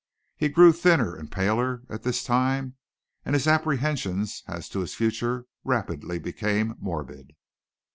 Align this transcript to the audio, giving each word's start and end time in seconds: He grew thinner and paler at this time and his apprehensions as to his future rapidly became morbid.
He 0.35 0.49
grew 0.49 0.73
thinner 0.73 1.15
and 1.15 1.31
paler 1.31 1.83
at 1.87 2.01
this 2.01 2.23
time 2.23 2.73
and 3.23 3.35
his 3.35 3.45
apprehensions 3.47 4.41
as 4.47 4.67
to 4.69 4.79
his 4.79 4.95
future 4.95 5.45
rapidly 5.63 6.17
became 6.17 6.73
morbid. 6.79 7.35